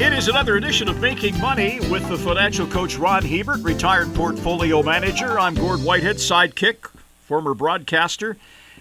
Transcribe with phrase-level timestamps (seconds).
[0.00, 4.80] It is another edition of Making Money with the financial coach Ron Hebert, retired portfolio
[4.80, 5.40] manager.
[5.40, 6.88] I'm Gord Whitehead, sidekick,
[7.22, 8.36] former broadcaster.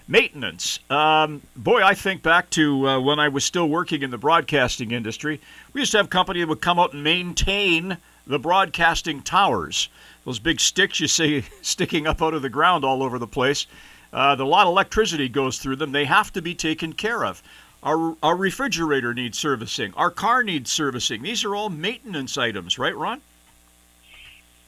[0.08, 0.80] Maintenance.
[0.92, 4.92] Um, boy, I think back to uh, when I was still working in the broadcasting
[4.92, 5.42] industry.
[5.74, 9.90] We used to have company that would come out and maintain the broadcasting towers.
[10.24, 13.66] Those big sticks you see sticking up out of the ground all over the place.
[14.14, 15.94] Uh, a lot of electricity goes through them.
[15.94, 17.42] They have to be taken care of.
[17.84, 19.94] Our, our refrigerator needs servicing.
[19.96, 21.22] Our car needs servicing.
[21.22, 23.22] These are all maintenance items, right, Ron?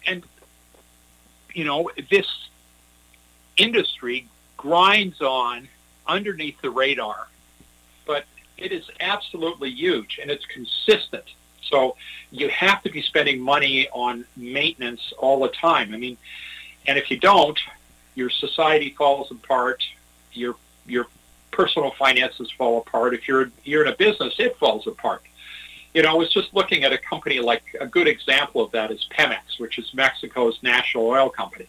[0.06, 0.24] And,
[1.54, 2.28] you know, this
[3.58, 4.28] industry
[4.58, 5.68] grinds on
[6.08, 7.28] underneath the radar,
[8.06, 8.26] but
[8.58, 11.26] it is absolutely huge and it's consistent.
[11.62, 11.96] So
[12.32, 15.94] you have to be spending money on maintenance all the time.
[15.94, 16.18] I mean,
[16.88, 17.60] and if you don't,
[18.16, 19.84] your society falls apart.
[20.34, 21.08] Your your
[21.60, 23.14] personal finances fall apart.
[23.14, 25.24] If you're you're in a business, it falls apart.
[25.94, 28.92] You know, I was just looking at a company like a good example of that
[28.92, 31.68] is Pemex, which is Mexico's national oil company.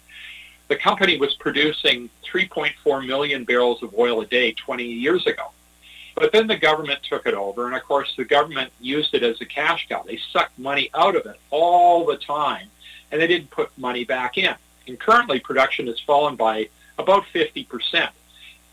[0.68, 5.50] The company was producing 3.4 million barrels of oil a day 20 years ago.
[6.14, 9.40] But then the government took it over, and of course the government used it as
[9.40, 10.04] a cash cow.
[10.06, 12.68] They sucked money out of it all the time,
[13.10, 14.54] and they didn't put money back in.
[14.86, 18.10] And currently production has fallen by about 50%.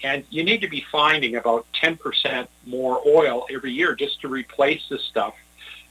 [0.03, 4.87] And you need to be finding about 10% more oil every year just to replace
[4.89, 5.35] the stuff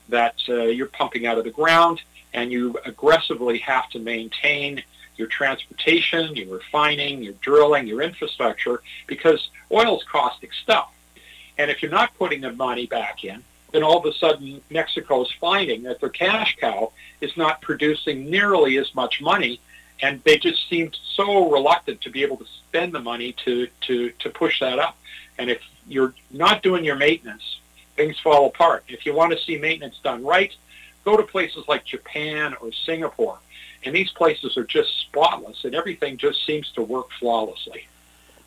[0.09, 2.03] that uh, you're pumping out of the ground.
[2.33, 4.83] And you aggressively have to maintain
[5.17, 10.93] your transportation, your refining, your drilling, your infrastructure, because oil's caustic stuff.
[11.59, 15.23] And if you're not putting the money back in, then all of a sudden Mexico
[15.23, 19.61] is finding that their cash cow is not producing nearly as much money
[20.03, 24.11] and they just seemed so reluctant to be able to spend the money to, to,
[24.11, 24.97] to push that up.
[25.39, 27.59] And if you're not doing your maintenance,
[27.97, 28.85] things fall apart.
[28.89, 30.55] If you want to see maintenance done right,
[31.05, 33.39] go to places like Japan or Singapore.
[33.85, 37.87] And these places are just spotless, and everything just seems to work flawlessly.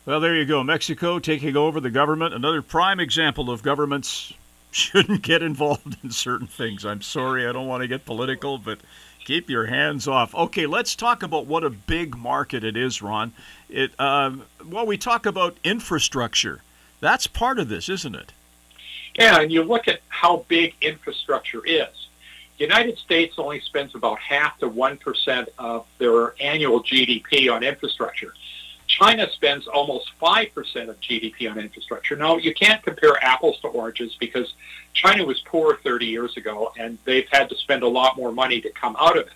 [0.04, 0.62] Well, there you go.
[0.62, 2.34] Mexico taking over the government.
[2.34, 4.32] Another prime example of governments
[4.70, 6.84] shouldn't get involved in certain things.
[6.84, 8.78] I'm sorry, I don't want to get political, but
[9.24, 10.34] Keep your hands off.
[10.34, 13.32] Okay, let's talk about what a big market it is, Ron.
[13.68, 16.62] It um, well, we talk about infrastructure.
[17.00, 18.32] That's part of this, isn't it?
[19.18, 21.88] Yeah, and you look at how big infrastructure is.
[22.58, 27.62] The United States only spends about half to one percent of their annual GDP on
[27.62, 28.34] infrastructure.
[29.00, 32.16] China spends almost 5% of GDP on infrastructure.
[32.16, 34.52] Now, you can't compare apples to oranges because
[34.92, 38.60] China was poor 30 years ago and they've had to spend a lot more money
[38.60, 39.32] to come out of it.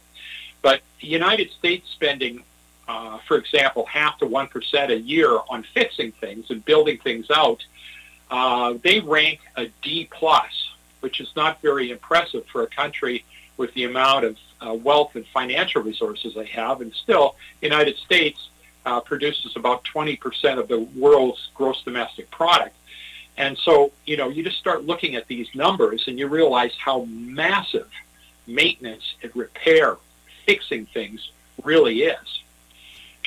[0.61, 2.43] But the United States spending,
[2.87, 7.65] uh, for example, half to 1% a year on fixing things and building things out,
[8.31, 13.25] uh, they rank a D plus, which is not very impressive for a country
[13.57, 16.83] with the amount of uh, wealth and financial resources they have.
[16.83, 18.49] And still, United States
[18.87, 22.77] uh, produces about 20% of the world's gross domestic product.
[23.37, 27.05] And so, you know, you just start looking at these numbers and you realize how
[27.07, 27.91] massive
[28.47, 29.97] maintenance and repair,
[30.47, 31.31] fixing things
[31.65, 32.43] really is.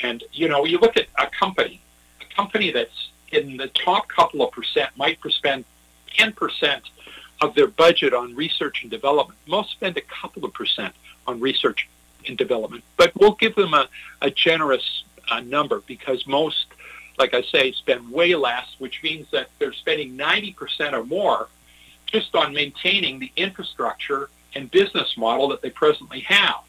[0.02, 1.82] And, you know, you look at a company,
[2.22, 5.66] a company that's in the top couple of percent might spend
[6.18, 6.82] 10%
[7.42, 9.38] of their budget on research and development.
[9.48, 10.94] Most spend a couple of percent
[11.26, 11.88] on research
[12.28, 13.88] and development, but we'll give them a,
[14.22, 16.68] a generous uh, number because most,
[17.18, 21.48] like I say, spend way less, which means that they're spending 90% or more
[22.06, 26.62] just on maintaining the infrastructure and business model that they presently have.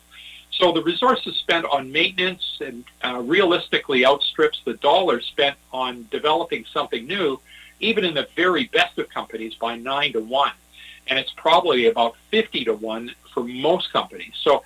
[0.50, 6.64] So the resources spent on maintenance and uh, realistically outstrips the dollars spent on developing
[6.72, 7.40] something new,
[7.80, 10.52] even in the very best of companies, by nine to one.
[11.06, 14.32] And it's probably about 50 to one for most companies.
[14.42, 14.64] So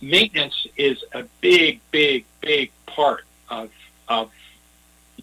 [0.00, 3.70] maintenance is a big, big, big part of,
[4.08, 4.30] of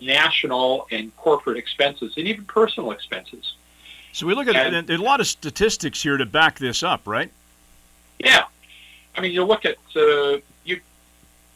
[0.01, 3.55] national and corporate expenses and even personal expenses.
[4.11, 7.29] So we look at and, a lot of statistics here to back this up, right?
[8.19, 8.45] Yeah,
[9.15, 10.79] I mean, you look at uh, you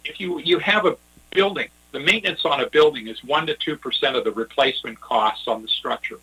[0.03, 0.97] if you you have a
[1.31, 5.47] building, the maintenance on a building is one to two percent of the replacement costs
[5.47, 6.19] on the structure.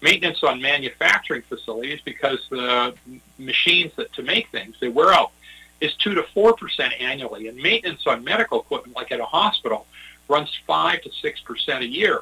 [0.00, 2.94] Maintenance on manufacturing facilities, because the
[3.38, 5.30] machines that to make things they wear out
[5.80, 9.86] is 2 to 4% annually, and maintenance on medical equipment, like at a hospital,
[10.28, 12.20] runs 5 to 6% a year.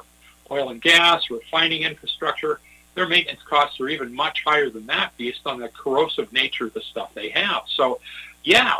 [0.49, 2.59] Oil and gas, refining infrastructure,
[2.97, 6.73] their maintenance costs are even much higher than that based on the corrosive nature of
[6.73, 7.61] the stuff they have.
[7.67, 7.99] So,
[8.43, 8.73] yeah,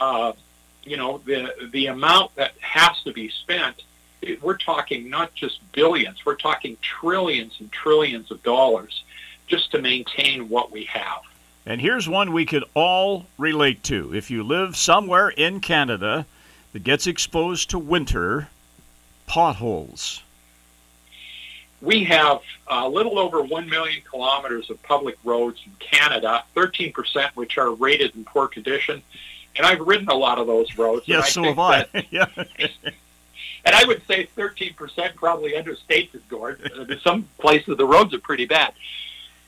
[0.00, 0.32] uh,
[0.84, 3.82] you know, the, the amount that has to be spent,
[4.22, 9.02] it, we're talking not just billions, we're talking trillions and trillions of dollars
[9.48, 11.22] just to maintain what we have.
[11.68, 14.14] And here's one we could all relate to.
[14.14, 16.24] If you live somewhere in Canada
[16.72, 18.48] that gets exposed to winter,
[19.26, 20.22] potholes.
[21.82, 22.38] We have
[22.68, 27.72] uh, a little over 1 million kilometers of public roads in Canada, 13% which are
[27.72, 29.02] rated in poor condition.
[29.54, 31.06] And I've ridden a lot of those roads.
[31.06, 31.84] Yes, so have I.
[32.10, 32.28] yeah.
[32.34, 36.62] and I would say 13% probably understates it, Gord.
[36.62, 38.72] In some places, the roads are pretty bad.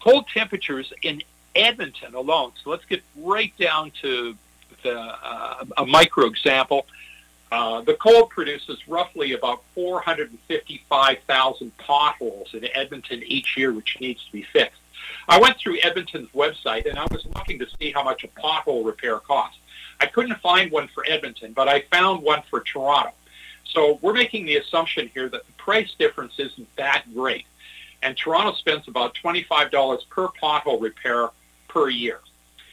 [0.00, 1.22] Cold temperatures in
[1.60, 4.36] Edmonton alone, so let's get right down to
[4.82, 6.86] the, uh, a micro example.
[7.52, 14.30] Uh, the cold produces roughly about 455,000 potholes in Edmonton each year, which needs to
[14.32, 14.80] be fixed.
[15.28, 18.86] I went through Edmonton's website and I was looking to see how much a pothole
[18.86, 19.58] repair costs.
[20.00, 23.12] I couldn't find one for Edmonton, but I found one for Toronto.
[23.64, 27.44] So we're making the assumption here that the price difference isn't that great.
[28.02, 31.28] And Toronto spends about $25 per pothole repair
[31.72, 32.20] per year.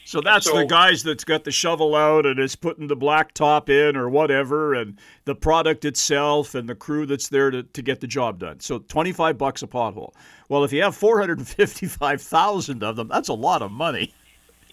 [0.08, 3.34] So that's so, the guys that's got the shovel out and is putting the black
[3.34, 7.82] top in or whatever, and the product itself and the crew that's there to, to
[7.82, 8.62] get the job done.
[8.62, 10.14] So 25 bucks a pothole.
[10.48, 14.14] Well, if you have 455,000 of them, that's a lot of money.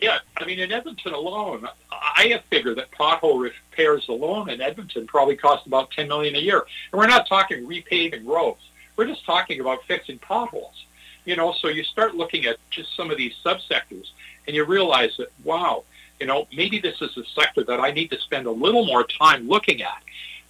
[0.00, 5.04] Yeah, I mean, in Edmonton alone, I have figured that pothole repairs alone in Edmonton
[5.06, 6.64] probably cost about 10 million a year.
[6.92, 8.60] And we're not talking repaving roads.
[8.96, 10.84] We're just talking about fixing potholes.
[11.24, 14.10] You know, so you start looking at just some of these subsectors
[14.46, 15.84] and you realize that, wow,
[16.20, 19.04] you know, maybe this is a sector that I need to spend a little more
[19.04, 20.02] time looking at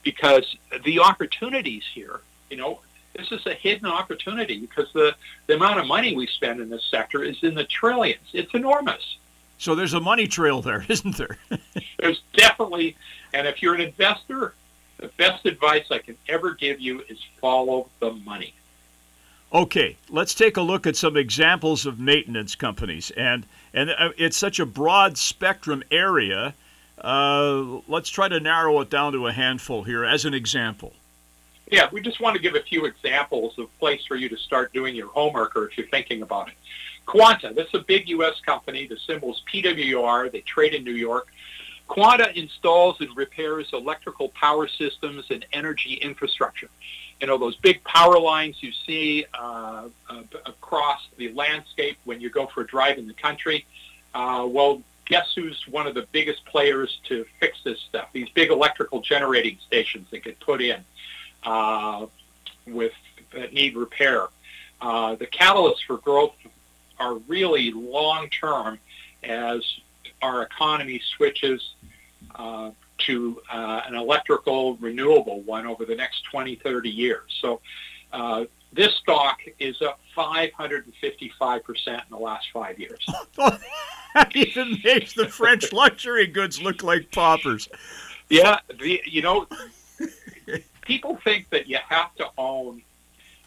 [0.03, 2.81] because the opportunities here, you know,
[3.17, 5.15] this is a hidden opportunity because the,
[5.47, 8.27] the amount of money we spend in this sector is in the trillions.
[8.33, 9.17] It's enormous.
[9.59, 11.39] So there's a money trail there, isn't there?
[11.99, 12.97] there's definitely,
[13.33, 14.55] and if you're an investor,
[14.99, 18.55] the best advice I can ever give you is follow the money.
[19.55, 24.37] Okay, let's take a look at some examples of maintenance companies, and and uh, it's
[24.37, 26.55] such a broad spectrum area.
[27.01, 30.93] Uh, let's try to narrow it down to a handful here as an example.
[31.71, 34.73] Yeah, we just want to give a few examples of place for you to start
[34.73, 36.55] doing your homework, or if you're thinking about it.
[37.07, 38.41] Quanta, this is a big U.S.
[38.45, 38.89] company.
[38.89, 40.33] The symbol is PWR.
[40.33, 41.29] They trade in New York.
[41.87, 46.71] Quanta installs and repairs electrical power systems and energy infrastructure
[47.21, 52.31] you know, those big power lines you see uh, uh, across the landscape when you
[52.31, 53.67] go for a drive in the country.
[54.15, 58.09] Uh, well, guess who's one of the biggest players to fix this stuff?
[58.13, 60.83] These big electrical generating stations that get put in
[61.45, 62.07] uh,
[62.67, 62.93] with
[63.33, 64.27] that need repair.
[64.81, 66.35] Uh, the catalysts for growth
[66.99, 68.79] are really long term
[69.23, 69.63] as
[70.23, 71.75] our economy switches
[72.35, 77.23] uh, to uh, an electrical renewable one over the next 20, 30 years.
[77.41, 77.61] So
[78.13, 83.05] uh, this stock is up 555% in the last five years.
[83.37, 87.69] that even makes the French luxury goods look like poppers.
[88.29, 89.47] Yeah, the, you know,
[90.83, 92.83] people think that you have to own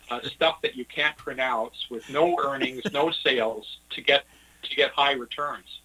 [0.10, 4.26] uh, stuff that you can't pronounce with no earnings, no sales to get
[4.64, 5.82] to get high returns.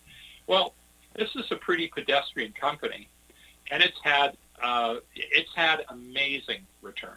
[0.46, 0.74] Well,
[1.14, 3.08] this is a pretty pedestrian company,
[3.72, 7.16] and it's had uh, it's had amazing returns.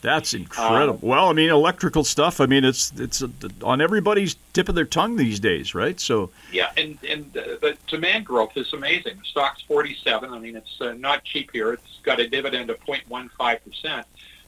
[0.00, 0.94] That's incredible.
[0.94, 2.40] Um, well, I mean, electrical stuff.
[2.40, 3.22] I mean, it's it's
[3.62, 6.00] on everybody's tip of their tongue these days, right?
[6.00, 9.18] So yeah, and and the, the demand growth is amazing.
[9.18, 10.32] The stock's forty seven.
[10.32, 11.74] I mean, it's uh, not cheap here.
[11.74, 13.30] It's got a dividend of 0.15
[13.64, 14.06] percent.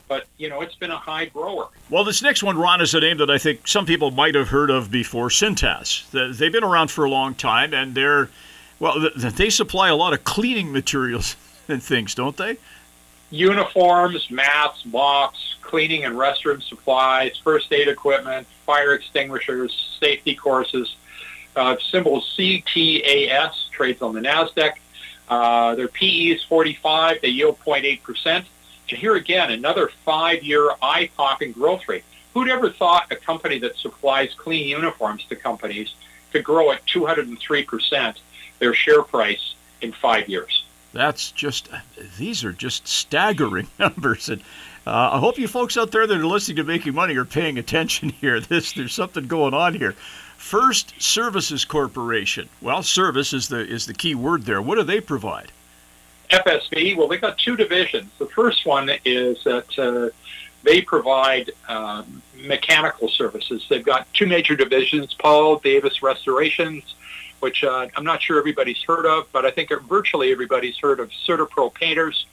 [0.09, 1.68] But you know, it's been a high grower.
[1.88, 4.49] Well, this next one, Ron, is a name that I think some people might have
[4.49, 5.28] heard of before.
[5.28, 6.11] Cintas.
[6.37, 8.28] They've been around for a long time, and they're
[8.80, 11.37] well, they supply a lot of cleaning materials
[11.68, 12.56] and things, don't they?
[13.30, 20.97] Uniforms, masks, mops, cleaning and restroom supplies, first aid equipment, fire extinguishers, safety courses.
[21.56, 24.73] Uh, symbol CTAS trades on the NASDAQ.
[25.28, 27.21] Uh, their PE is 45.
[27.23, 28.44] They yield 0.8%.
[28.90, 32.04] And here again, another five-year eye-popping growth rate.
[32.35, 35.94] Who'd ever thought a company that supplies clean uniforms to companies
[36.33, 38.18] could grow at 203%
[38.59, 40.63] their share price in five years.
[40.94, 41.68] That's just,
[42.16, 44.28] these are just staggering numbers.
[44.28, 44.40] And
[44.86, 47.58] uh, I hope you folks out there that are listening to Making Money are paying
[47.58, 48.40] attention here.
[48.40, 49.94] This, there's something going on here.
[50.36, 52.48] First Services Corporation.
[52.60, 54.60] Well, service is the is the key word there.
[54.60, 55.50] What do they provide?
[56.30, 56.96] FSV.
[56.96, 58.10] Well, they got two divisions.
[58.18, 60.10] The first one is that uh,
[60.62, 63.64] they provide um, mechanical services.
[63.70, 66.94] They've got two major divisions: Paul Davis Restorations
[67.41, 71.11] which uh, I'm not sure everybody's heard of, but I think virtually everybody's heard of
[71.11, 72.26] CertaPro Painters.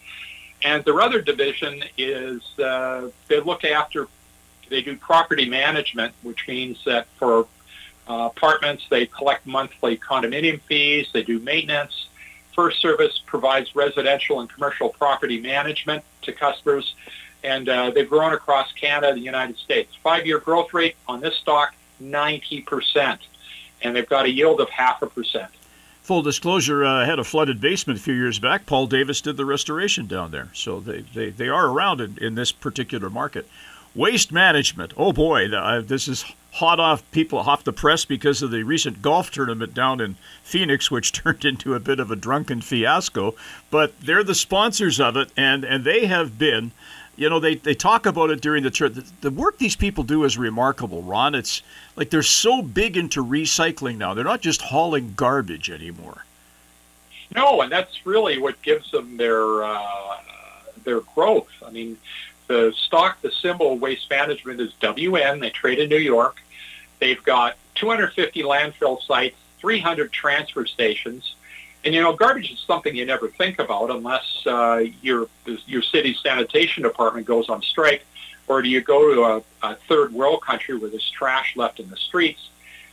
[0.64, 4.08] And their other division is uh, they look after,
[4.70, 7.48] they do property management, which means that for
[8.08, 8.84] uh, apartments.
[8.90, 11.08] They collect monthly condominium fees.
[11.14, 12.08] They do maintenance.
[12.54, 16.96] First Service provides residential and commercial property management to customers,
[17.44, 19.96] and uh, they've grown across Canada and the United States.
[20.04, 23.20] Five-year growth rate on this stock, 90%,
[23.82, 25.52] and they've got a yield of half a percent.
[26.04, 28.66] Full disclosure, uh, I had a flooded basement a few years back.
[28.66, 32.36] Paul Davis did the restoration down there, so they, they, they are around in, in
[32.36, 33.48] this particular market.
[33.94, 34.94] Waste management.
[34.98, 39.02] Oh boy, uh, this is hot off people off the press because of the recent
[39.02, 43.36] golf tournament down in Phoenix, which turned into a bit of a drunken fiasco.
[43.70, 46.72] But they're the sponsors of it, and and they have been.
[47.18, 48.90] You know, they, they talk about it during the tour.
[48.90, 51.36] The, the work these people do is remarkable, Ron.
[51.36, 51.62] It's
[51.96, 54.14] like they're so big into recycling now.
[54.14, 56.26] They're not just hauling garbage anymore.
[57.36, 60.18] No, and that's really what gives them their uh,
[60.84, 61.52] their growth.
[61.66, 61.98] I mean,
[62.48, 65.40] the stock, the symbol Waste Management is WM.
[65.40, 66.42] They trade in New York.
[67.00, 71.36] They've got 250 landfill sites, 300 transfer stations.
[71.84, 75.28] And you know, garbage is something you never think about unless uh, your
[75.66, 78.06] your city sanitation department goes on strike,
[78.48, 81.90] or do you go to a, a third world country where there's trash left in
[81.90, 82.50] the streets?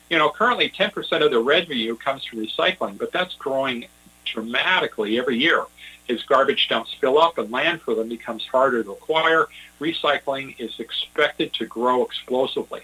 [0.08, 3.86] You know, currently 10% of the revenue comes from recycling, but that's growing
[4.24, 5.66] dramatically every year
[6.08, 9.46] as garbage dumps fill up and land for them becomes harder to acquire,
[9.80, 12.82] recycling is expected to grow explosively.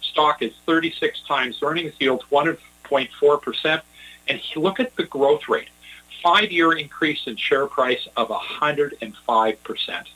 [0.00, 3.82] Stock is 36 times earnings, yields 1.4%,
[4.28, 5.68] and look at the growth rate.
[6.22, 10.06] Five-year increase in share price of 105%.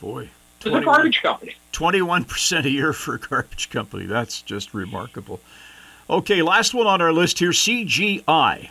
[0.00, 0.30] Boy.
[0.60, 1.54] It's a garbage company.
[1.72, 4.06] 21% a year for a garbage company.
[4.06, 5.40] That's just remarkable.
[6.08, 8.68] Okay, last one on our list here, CGI.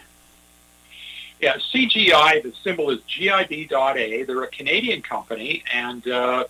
[1.41, 4.23] Yeah, CGI, the symbol is GIB.A.
[4.23, 6.45] They're a Canadian company, and uh,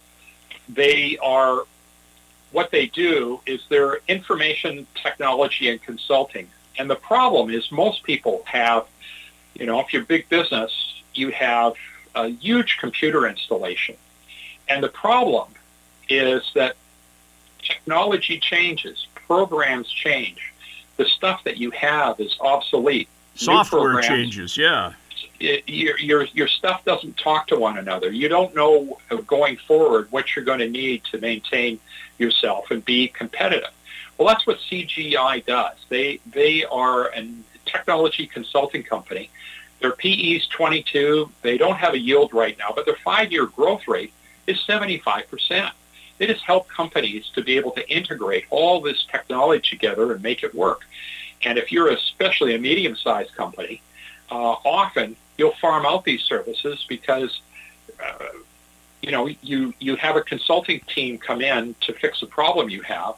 [0.70, 1.64] they are,
[2.52, 6.50] what they do is they're information technology and consulting.
[6.78, 8.86] And the problem is most people have,
[9.54, 10.72] you know, if you're big business,
[11.14, 11.74] you have
[12.16, 13.96] a huge computer installation.
[14.68, 15.50] And the problem
[16.10, 16.76] is that
[17.60, 20.54] technology changes, programs change.
[20.98, 24.58] The stuff that you have is obsolete software changes.
[24.58, 24.94] Yeah,
[25.40, 28.12] it, your your your stuff doesn't talk to one another.
[28.12, 31.80] You don't know uh, going forward what you're going to need to maintain
[32.18, 33.72] yourself and be competitive.
[34.18, 35.78] Well, that's what CGI does.
[35.90, 37.28] They they are a
[37.66, 39.30] technology consulting company.
[39.80, 41.30] Their PE is 22.
[41.42, 44.14] They don't have a yield right now, but their five-year growth rate
[44.48, 45.74] is 75 percent.
[46.18, 50.44] They just help companies to be able to integrate all this technology together and make
[50.44, 50.82] it work.
[51.44, 53.82] And if you're especially a medium-sized company,
[54.32, 57.42] uh, often you'll farm out these services because
[58.02, 58.26] uh,
[59.02, 62.82] you know you you have a consulting team come in to fix a problem you
[62.82, 63.16] have,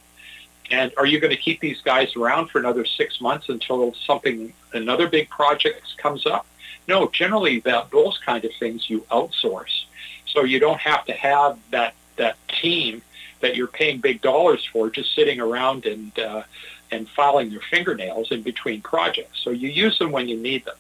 [0.72, 4.54] and are you going to keep these guys around for another six months until something
[4.74, 6.46] another big project comes up?
[6.88, 9.86] No, generally that those kind of things you outsource,
[10.28, 13.02] so you don't have to have that that team
[13.42, 16.44] that you're paying big dollars for just sitting around and uh,
[16.92, 19.40] and filing their fingernails in between projects.
[19.44, 20.76] So you use them when you need them.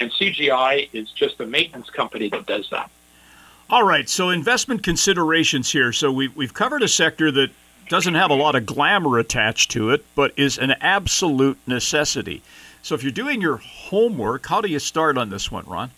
[0.00, 2.90] And CGI is just a maintenance company that does that.
[3.70, 5.92] All right, so investment considerations here.
[5.92, 7.50] So we've, we've covered a sector that
[7.88, 12.42] doesn't have a lot of glamour attached to it, but is an absolute necessity.
[12.82, 15.90] So if you're doing your homework, how do you start on this one, Ron?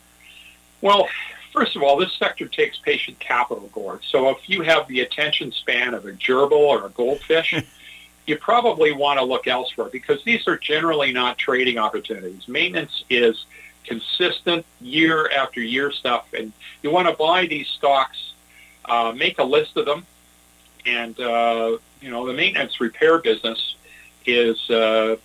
[0.81, 1.09] Well,
[1.53, 4.01] first of all, this sector takes patient capital, Gord.
[4.03, 7.55] So if you have the attention span of a gerbil or a goldfish,
[8.27, 12.49] you probably want to look elsewhere because these are generally not trading opportunities.
[12.49, 13.45] Maintenance is
[13.85, 18.35] consistent year after year stuff, and you want to buy these stocks,
[18.85, 20.07] uh, make a list of them,
[20.87, 23.77] and uh, you know the maintenance repair business
[24.27, 25.17] is uh,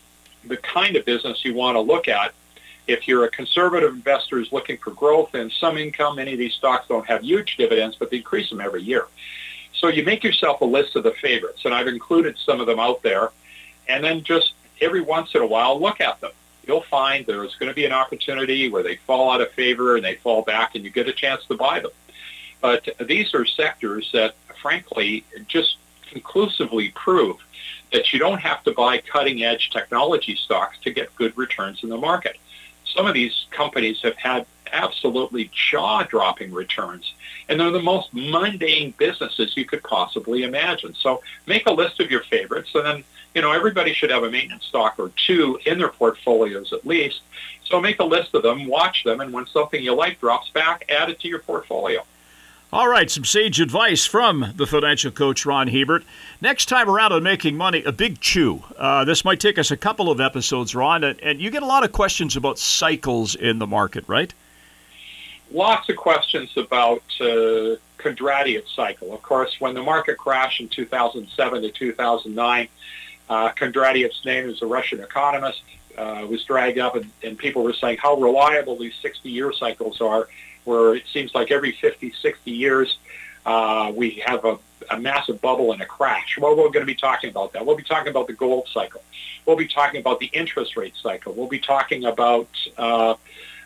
[0.46, 2.34] the kind of business you want to look at.
[2.88, 6.54] If you're a conservative investor who's looking for growth and some income, many of these
[6.54, 9.08] stocks don't have huge dividends, but they increase them every year.
[9.74, 12.80] So you make yourself a list of the favorites, and I've included some of them
[12.80, 13.32] out there,
[13.88, 16.32] and then just every once in a while look at them.
[16.68, 20.06] You'll find there's going to be an opportunity where they fall out of favor and
[20.06, 21.92] they fall back, and you get a chance to buy them.
[22.65, 25.77] But these are sectors that, frankly, just
[26.10, 27.38] conclusively prove
[27.93, 31.98] that you don't have to buy cutting-edge technology stocks to get good returns in the
[31.98, 32.38] market.
[32.84, 37.13] Some of these companies have had absolutely jaw-dropping returns.
[37.48, 40.95] And they're the most mundane businesses you could possibly imagine.
[40.95, 43.03] So make a list of your favorites, and then
[43.36, 47.22] you know everybody should have a maintenance stock or two in their portfolios at least.
[47.65, 50.86] So make a list of them, watch them, and when something you like drops back,
[50.89, 52.01] add it to your portfolio.
[52.74, 56.03] All right, some sage advice from the financial coach Ron Hebert.
[56.41, 58.63] Next time around on Making Money, a big chew.
[58.75, 61.67] Uh, this might take us a couple of episodes, Ron, and, and you get a
[61.67, 64.34] lot of questions about cycles in the market, right?
[65.51, 69.13] Lots of questions about uh, Kondratiev cycle.
[69.13, 72.67] Of course, when the market crashed in 2007 to 2009,
[73.29, 75.62] uh, Kondratiev's name as a Russian economist
[75.98, 80.27] uh, was dragged up, and, and people were saying how reliable these 60-year cycles are
[80.65, 82.98] where it seems like every 50, 60 years
[83.45, 84.57] uh, we have a,
[84.89, 86.38] a massive bubble and a crash.
[86.39, 87.65] Well, we're going to be talking about that.
[87.65, 89.03] We'll be talking about the gold cycle.
[89.45, 91.34] We'll be talking about the interest rate cycle.
[91.34, 93.15] We'll be talking about uh,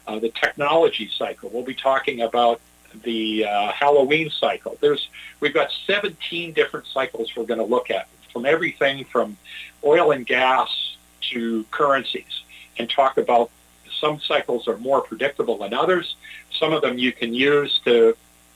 [0.05, 1.49] uh, the technology cycle.
[1.53, 2.59] We'll be talking about
[3.03, 4.77] the uh, Halloween cycle.
[4.81, 5.07] There's
[5.39, 9.37] we've got 17 different cycles we're going to look at, from everything from
[9.83, 10.97] oil and gas
[11.31, 12.43] to currencies,
[12.77, 13.51] and talk about
[13.99, 16.15] some cycles are more predictable than others.
[16.51, 18.15] Some of them you can use to,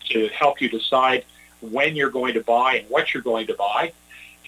[0.10, 1.26] to help you decide
[1.62, 3.92] when you're going to buy and what you're going to buy.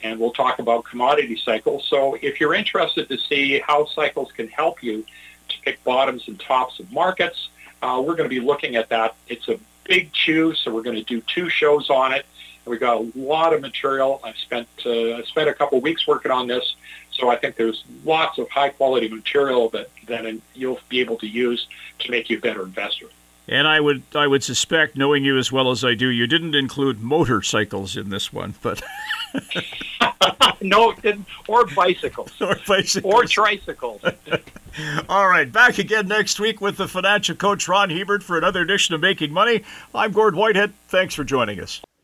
[0.04, 1.86] And we'll talk about commodity cycles.
[1.88, 5.06] So if you're interested to see how cycles can help you
[5.50, 7.50] to pick bottoms and tops of markets,
[7.82, 9.16] uh, we're going to be looking at that.
[9.28, 12.26] It's a big chew, so we're going to do two shows on it.
[12.66, 14.20] We've got a lot of material.
[14.24, 16.76] I've spent uh, spent a couple weeks working on this,
[17.12, 21.28] so I think there's lots of high quality material that then you'll be able to
[21.28, 21.68] use
[22.00, 23.08] to make you a better investor.
[23.48, 26.56] And I would I would suspect, knowing you as well as I do, you didn't
[26.56, 28.82] include motorcycles in this one, but
[30.62, 31.28] no, didn't.
[31.48, 32.32] Or bicycles.
[32.42, 33.14] Or bicycles.
[33.14, 34.02] Or tricycles.
[35.10, 38.96] All right, back again next week with the financial coach Ron Hebert for another edition
[38.96, 39.64] of Making Money.
[39.94, 40.74] I'm Gord Whitehead.
[40.88, 41.82] Thanks for joining us.